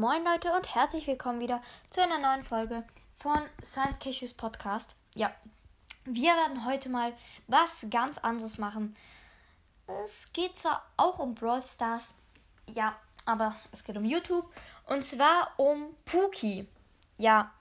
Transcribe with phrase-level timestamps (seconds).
[0.00, 1.60] Moin Leute und herzlich willkommen wieder
[1.90, 2.84] zu einer neuen Folge
[3.18, 4.96] von Science Cashews Podcast.
[5.14, 5.30] Ja,
[6.06, 7.12] wir werden heute mal
[7.48, 8.96] was ganz anderes machen.
[10.06, 12.14] Es geht zwar auch um Brawl Stars,
[12.66, 14.50] ja, aber es geht um YouTube
[14.86, 16.66] und zwar um Pookie.
[17.18, 17.52] Ja,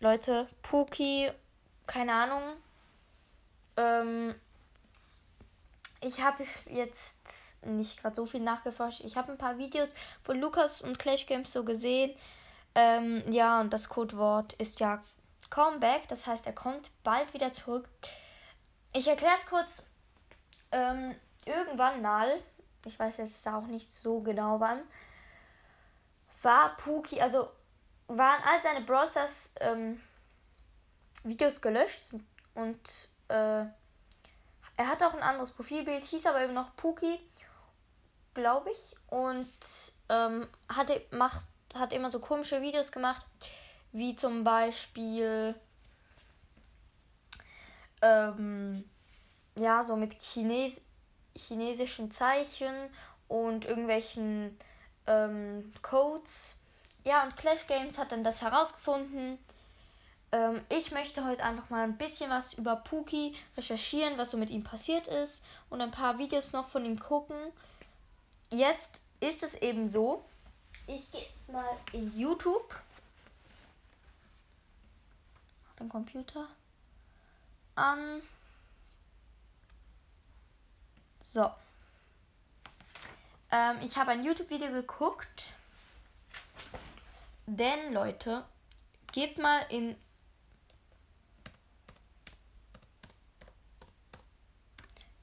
[0.00, 1.30] Leute, Pookie,
[1.86, 2.56] keine Ahnung.
[3.76, 4.34] Ähm,
[6.06, 9.02] ich habe jetzt nicht gerade so viel nachgeforscht.
[9.04, 12.16] Ich habe ein paar Videos von Lukas und Clash Games so gesehen.
[12.74, 15.02] Ähm, ja, und das Codewort ist ja
[15.50, 16.08] Comeback.
[16.08, 17.88] Das heißt, er kommt bald wieder zurück.
[18.92, 19.86] Ich erkläre es kurz.
[20.72, 22.40] Ähm, irgendwann mal,
[22.84, 24.80] ich weiß jetzt auch nicht so genau wann,
[26.42, 27.48] war Pookie, also
[28.08, 29.08] waren all seine Brawl
[29.60, 30.00] ähm,
[31.24, 32.14] Videos gelöscht
[32.54, 33.64] und äh,
[34.76, 37.18] er hat auch ein anderes Profilbild, hieß aber eben noch Pookie,
[38.34, 38.96] glaube ich.
[39.08, 39.48] Und
[40.08, 43.24] ähm, hatte, macht, hat immer so komische Videos gemacht,
[43.92, 45.54] wie zum Beispiel
[48.02, 48.84] ähm,
[49.54, 50.82] ja, so mit Chines
[51.34, 52.74] chinesischen Zeichen
[53.28, 54.58] und irgendwelchen
[55.06, 56.62] ähm, Codes.
[57.04, 59.38] Ja, und Clash Games hat dann das herausgefunden
[60.36, 64.50] ähm, ich möchte heute einfach mal ein bisschen was über Pookie recherchieren, was so mit
[64.50, 67.36] ihm passiert ist und ein paar Videos noch von ihm gucken.
[68.50, 70.24] Jetzt ist es eben so,
[70.86, 72.74] ich gehe jetzt mal in YouTube.
[75.64, 76.46] Mach den Computer
[77.74, 78.20] an.
[81.20, 81.50] So.
[83.50, 85.54] Ähm, ich habe ein YouTube-Video geguckt.
[87.46, 88.44] Denn, Leute,
[89.12, 89.96] gebt mal in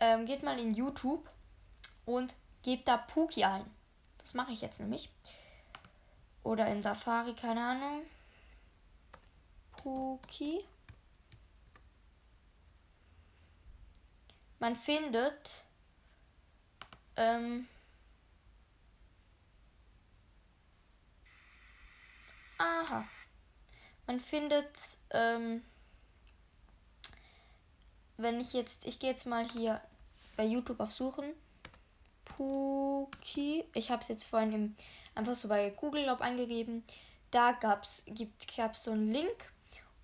[0.00, 1.30] ähm, geht mal in YouTube
[2.06, 3.64] und gebt da Pookie ein.
[4.18, 5.10] Das mache ich jetzt nämlich.
[6.42, 8.02] Oder in Safari, keine Ahnung.
[9.72, 10.64] Pookie.
[14.58, 15.64] Man findet
[17.16, 17.68] ähm,
[22.58, 23.04] Aha.
[24.06, 25.62] Man findet ähm,
[28.22, 29.80] wenn ich jetzt, ich gehe jetzt mal hier
[30.40, 31.34] bei YouTube auf Suchen.
[32.24, 33.62] Puki.
[33.74, 34.76] Ich habe es jetzt vorhin im,
[35.14, 36.82] einfach so bei Google Glaub eingegeben.
[37.30, 39.52] Da gab's, gibt, gab's so einen Link.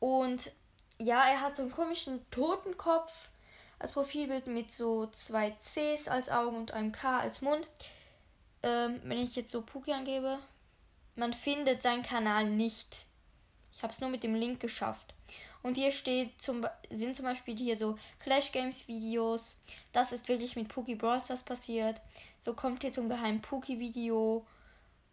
[0.00, 0.50] Und
[0.96, 3.28] ja, er hat so einen komischen Totenkopf
[3.78, 7.68] als Profilbild mit so zwei Cs als Augen und einem K als Mund.
[8.62, 10.38] Ähm, wenn ich jetzt so Puki angebe,
[11.14, 13.04] man findet seinen Kanal nicht.
[13.70, 15.12] Ich habe es nur mit dem Link geschafft.
[15.62, 19.60] Und hier steht zum, sind zum Beispiel hier so Clash Games Videos.
[19.92, 22.00] Das ist wirklich mit Pookie Brawl Stars passiert.
[22.40, 24.44] So kommt hier zum geheimen Pookie Video.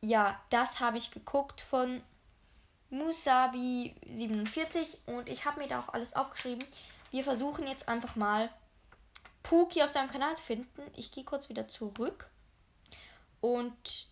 [0.01, 2.01] Ja, das habe ich geguckt von
[2.91, 6.65] Musabi47 und ich habe mir da auch alles aufgeschrieben.
[7.11, 8.49] Wir versuchen jetzt einfach mal
[9.43, 10.81] Pookie auf seinem Kanal zu finden.
[10.95, 12.29] Ich gehe kurz wieder zurück.
[13.41, 14.07] Und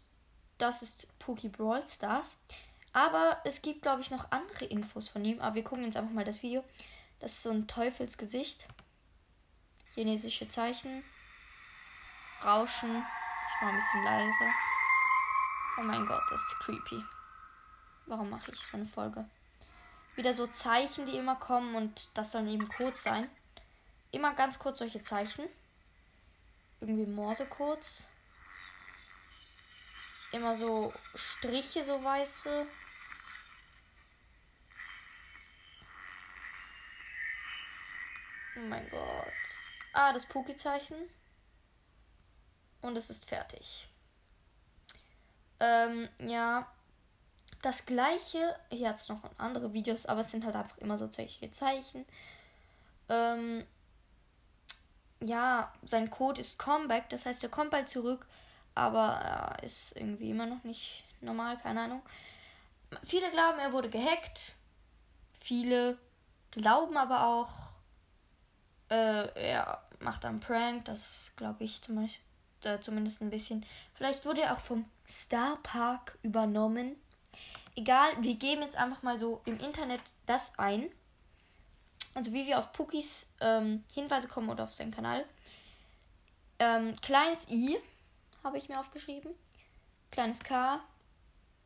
[0.58, 2.38] das ist Pookie Brawl Stars.
[2.98, 5.40] Aber es gibt, glaube ich, noch andere Infos von ihm.
[5.40, 6.64] Aber wir gucken jetzt einfach mal das Video.
[7.20, 8.66] Das ist so ein Teufelsgesicht.
[9.94, 11.04] Chinesische Zeichen.
[12.44, 12.90] Rauschen.
[12.90, 14.52] Ich mache ein bisschen leise.
[15.78, 17.04] Oh mein Gott, das ist creepy.
[18.08, 19.30] Warum mache ich so eine Folge?
[20.16, 23.30] Wieder so Zeichen, die immer kommen und das sollen eben Codes sein.
[24.10, 25.46] Immer ganz kurz solche Zeichen.
[26.82, 28.08] Irgendwie Morse-Codes.
[30.32, 32.66] Immer so Striche, so weiße.
[38.58, 39.34] Oh mein Gott.
[39.94, 40.98] Ah, das Puki-Zeichen.
[42.82, 43.88] Und es ist fertig.
[45.60, 46.68] Ähm, ja.
[47.62, 48.56] Das gleiche.
[48.70, 52.06] Hier hat es noch andere Videos, aber es sind halt einfach immer so solche Zeichen.
[53.10, 53.66] Ähm,
[55.22, 58.28] ja, sein Code ist Comeback, das heißt, er kommt bald zurück,
[58.76, 62.02] aber er ist irgendwie immer noch nicht normal, keine Ahnung.
[63.04, 64.54] Viele glauben, er wurde gehackt.
[65.40, 65.98] Viele
[66.52, 67.67] glauben aber auch,
[68.90, 72.24] äh, er macht einen Prank, das glaube ich zum Beispiel,
[72.64, 73.66] äh, zumindest ein bisschen.
[73.94, 76.96] Vielleicht wurde er auch vom Star Park übernommen.
[77.76, 80.90] Egal, wir geben jetzt einfach mal so im Internet das ein.
[82.16, 85.24] Also wie wir auf Pookies ähm, Hinweise kommen oder auf seinen Kanal.
[86.60, 87.78] Ähm, kleines I
[88.44, 89.32] habe ich mir aufgeschrieben.
[90.10, 90.80] Kleines K.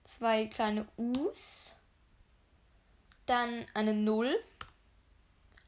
[0.03, 1.73] Zwei kleine U's.
[3.25, 4.35] Dann eine 0.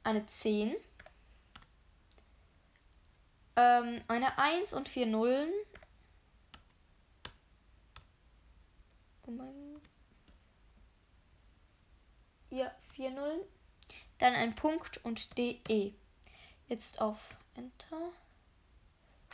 [0.03, 0.75] Eine 10
[3.55, 5.51] ähm, eine 1 und vier Nullen.
[9.27, 9.81] Oh mein
[12.49, 13.45] Ja, 4 0.
[14.19, 15.93] Dann ein Punkt und DE.
[16.67, 18.11] Jetzt auf Enter.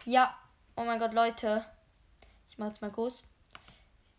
[0.06, 0.38] Ja,
[0.76, 1.66] oh mein Gott, Leute.
[2.50, 3.24] Ich mache jetzt mal groß.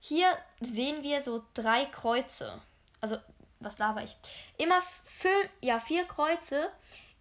[0.01, 2.61] Hier sehen wir so drei Kreuze.
[3.01, 3.19] Also,
[3.59, 4.17] was laber ich?
[4.57, 6.71] Immer für, ja, vier Kreuze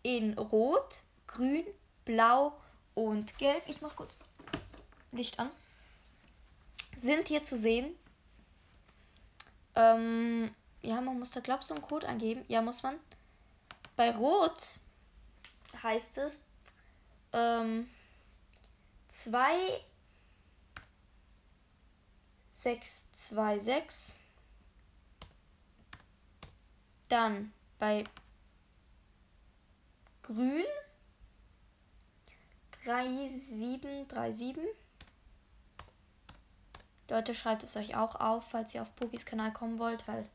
[0.01, 1.65] in Rot, Grün,
[2.05, 2.53] Blau
[3.07, 3.63] und Gelb.
[3.67, 4.19] Ich mache kurz
[5.11, 5.49] Licht an.
[6.97, 7.95] Sind hier zu sehen.
[9.75, 12.43] Ähm, ja, man muss da, glaube ich, so einen Code angeben.
[12.49, 12.95] Ja, muss man.
[13.95, 14.59] Bei Rot
[15.81, 16.45] heißt es
[17.31, 17.89] ähm,
[19.09, 19.81] 2
[22.49, 24.19] 6 2 6
[27.07, 28.03] dann bei
[30.21, 30.65] Grün
[32.89, 34.57] 3737
[37.07, 40.27] Leute, schreibt es euch auch auf, falls ihr auf Pokis Kanal kommen wollt, weil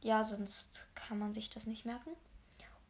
[0.00, 2.10] ja, sonst kann man sich das nicht merken.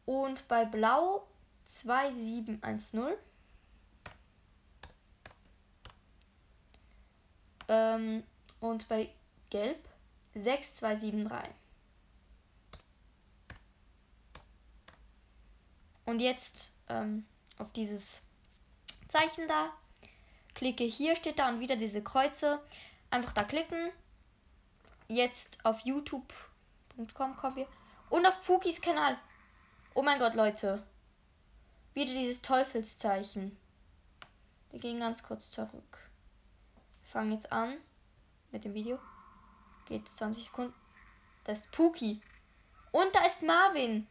[0.05, 1.27] Und bei Blau
[1.65, 3.15] 2710.
[7.69, 8.23] Ähm,
[8.61, 9.09] und bei
[9.49, 9.89] Gelb
[10.35, 11.55] 6273.
[16.05, 17.25] Und jetzt ähm,
[17.59, 18.27] auf dieses
[19.15, 19.71] Zeichen da.
[20.57, 22.61] Klicke hier, steht da und wieder diese Kreuze.
[23.11, 23.93] Einfach da klicken.
[25.07, 27.69] Jetzt auf youtube.com kommen wir.
[28.11, 29.17] Und auf Pukis Kanal.
[29.95, 30.83] Oh mein Gott, Leute.
[31.93, 33.57] Wieder dieses Teufelszeichen.
[34.73, 36.11] Wir gehen ganz kurz zurück.
[37.05, 37.77] Fangen jetzt an
[38.51, 38.99] mit dem Video.
[39.87, 40.75] Geht 20 Sekunden.
[41.45, 42.21] Da ist Puki.
[42.91, 44.09] Und da ist Marvin.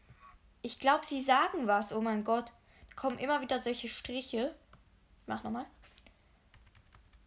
[0.62, 1.92] Ich glaube, sie sagen was.
[1.92, 2.54] Oh mein Gott.
[2.90, 4.56] Da kommen immer wieder solche Striche.
[5.26, 5.66] Mach nochmal.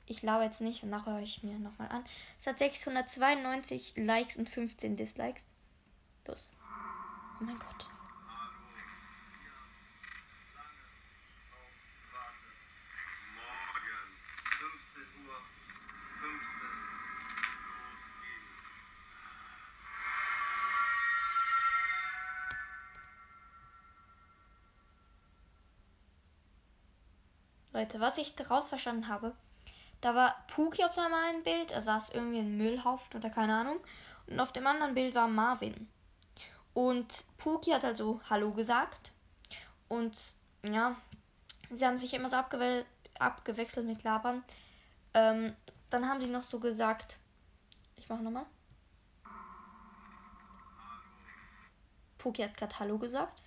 [0.06, 2.04] Ich laber jetzt nicht und nachher höre ich mir nochmal an.
[2.38, 5.54] Es hat 692 Likes und 15 Dislikes.
[6.26, 6.52] Los.
[7.40, 7.95] Oh mein Gott.
[27.76, 29.34] Leute, was ich daraus verstanden habe,
[30.00, 33.78] da war Puki auf dem einen Bild, er saß irgendwie in Müllhaufen oder keine Ahnung.
[34.26, 35.86] Und auf dem anderen Bild war Marvin.
[36.72, 39.12] Und Puki hat also Hallo gesagt.
[39.88, 40.16] Und
[40.62, 40.96] ja,
[41.70, 42.86] sie haben sich immer so abgewe
[43.18, 44.42] abgewechselt mit Labern.
[45.12, 45.54] Ähm,
[45.90, 47.18] dann haben sie noch so gesagt,
[47.96, 48.46] ich mache nochmal.
[52.16, 53.42] Puki hat gerade Hallo gesagt.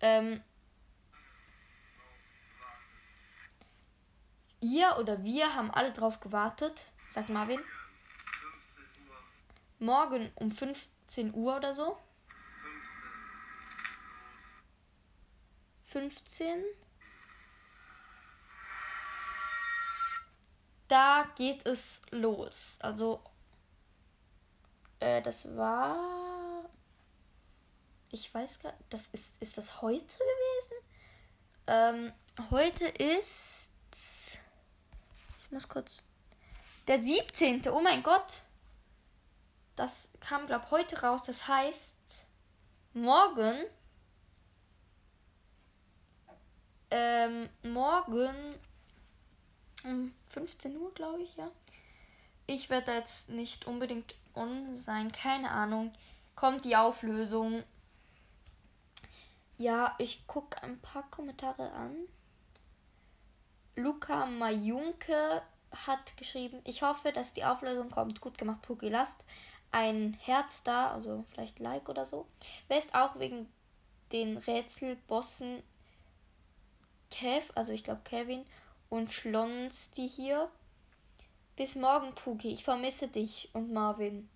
[0.00, 0.42] Ähm,
[4.60, 7.60] Ihr oder wir haben alle drauf gewartet, sagt Marvin.
[9.78, 11.98] Morgen um 15 Uhr oder so.
[15.84, 16.62] 15.
[20.88, 22.76] Da geht es los.
[22.80, 23.22] Also,
[24.98, 26.68] äh, das war.
[28.10, 30.84] Ich weiß gar das ist, ist das heute gewesen?
[31.66, 32.12] Ähm,
[32.50, 33.72] heute ist.
[35.50, 36.08] Ich muss kurz.
[36.86, 37.62] Der 17.
[37.72, 38.42] Oh mein Gott.
[39.74, 41.24] Das kam, glaube ich, heute raus.
[41.24, 42.24] Das heißt,
[42.92, 43.64] morgen.
[46.92, 48.54] Ähm, morgen
[49.82, 51.50] um 15 Uhr, glaube ich, ja.
[52.46, 55.92] Ich werde jetzt nicht unbedingt on sein, keine Ahnung.
[56.36, 57.64] Kommt die Auflösung.
[59.58, 61.96] Ja, ich gucke ein paar Kommentare an.
[63.76, 68.20] Luca Majunke hat geschrieben, ich hoffe, dass die Auflösung kommt.
[68.20, 68.88] Gut gemacht, Puki.
[68.88, 69.24] Lasst
[69.72, 72.26] ein Herz da, also vielleicht Like oder so.
[72.68, 73.48] Wer ist auch wegen
[74.12, 75.62] den Rätselbossen
[77.10, 78.44] Kev, also ich glaube Kevin
[78.88, 80.50] und Schlonsti hier.
[81.56, 82.52] Bis morgen, Puki.
[82.52, 84.28] Ich vermisse dich und Marvin.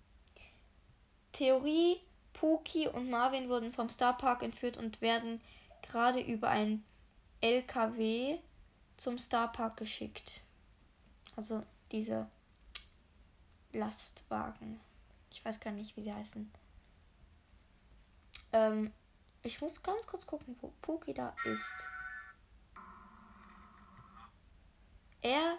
[1.31, 1.99] Theorie:
[2.33, 5.41] Puki und Marvin wurden vom Starpark entführt und werden
[5.81, 6.85] gerade über ein
[7.41, 8.37] LKW
[8.97, 10.41] zum Starpark geschickt.
[11.35, 12.27] Also diese
[13.73, 14.79] Lastwagen.
[15.31, 16.51] Ich weiß gar nicht, wie sie heißen.
[18.53, 18.93] Ähm,
[19.43, 21.87] ich muss ganz kurz gucken, wo Puki da ist.
[25.21, 25.57] Er.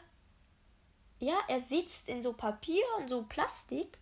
[1.19, 3.99] Ja, er sitzt in so Papier und so Plastik.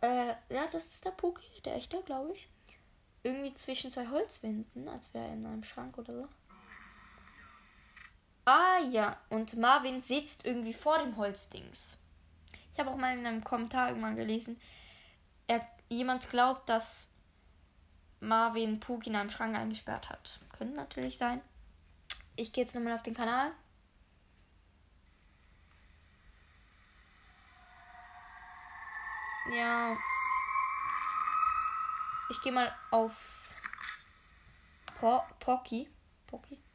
[0.00, 2.48] Äh, ja, das ist der Puki, der echte, glaube ich.
[3.22, 6.28] Irgendwie zwischen zwei Holzwänden, als wäre er in einem Schrank oder so.
[8.48, 11.96] Ah ja, und Marvin sitzt irgendwie vor dem Holzdings.
[12.72, 14.60] Ich habe auch mal in einem Kommentar irgendwann gelesen,
[15.48, 17.12] er, jemand glaubt, dass
[18.20, 20.38] Marvin Pookie in einem Schrank eingesperrt hat.
[20.56, 21.40] Könnte natürlich sein.
[22.36, 23.50] Ich gehe jetzt nochmal auf den Kanal.
[29.52, 29.96] Ja.
[32.30, 33.12] Ich gehe mal auf
[35.00, 35.88] po Pocky.
[36.26, 36.65] Pocky.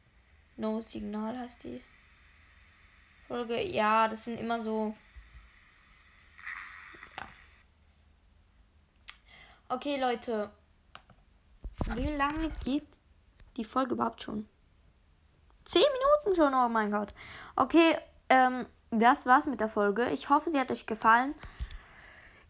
[0.62, 1.82] No Signal heißt die
[3.26, 3.60] Folge.
[3.60, 4.94] Ja, das sind immer so.
[7.16, 7.26] Ja.
[9.68, 10.50] Okay, Leute.
[11.96, 12.86] Wie lange geht
[13.56, 14.48] die Folge überhaupt schon?
[15.64, 17.12] Zehn Minuten schon, oh mein Gott.
[17.56, 20.10] Okay, ähm, das war's mit der Folge.
[20.10, 21.34] Ich hoffe, sie hat euch gefallen.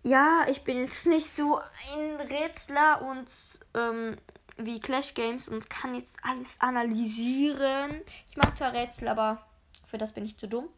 [0.02, 1.62] Ja, ich bin jetzt nicht so
[1.94, 3.30] ein Rätsler und
[3.72, 4.18] ähm,
[4.56, 8.02] wie Clash Games und kann jetzt alles analysieren.
[8.26, 9.46] Ich mag zwar Rätsel, aber
[9.86, 10.68] für das bin ich zu dumm.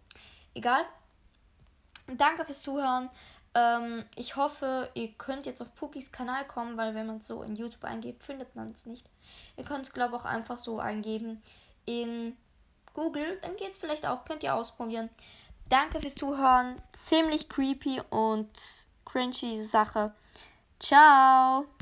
[0.55, 0.85] Egal.
[2.07, 3.11] Danke fürs Zuhören.
[3.55, 7.43] Ähm, ich hoffe, ihr könnt jetzt auf Pookies Kanal kommen, weil wenn man es so
[7.43, 9.09] in YouTube eingibt, findet man es nicht.
[9.57, 11.43] Ihr könnt es, glaube ich, auch einfach so eingeben
[11.87, 12.37] in
[12.93, 13.39] Google.
[13.43, 14.25] Dann geht es vielleicht auch.
[14.25, 15.11] Könnt ihr ausprobieren.
[15.69, 16.81] Danke fürs Zuhören.
[16.93, 18.51] Ziemlich creepy und
[19.05, 20.13] cringy Sache.
[20.79, 21.74] Ciao!